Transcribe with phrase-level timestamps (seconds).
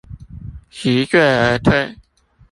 [0.71, 1.95] 既醉而退